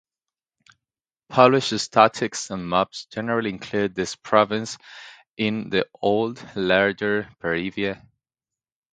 [1.29, 4.79] Published statistics and maps generally include this province
[5.37, 8.01] in the old, larger, Peravia.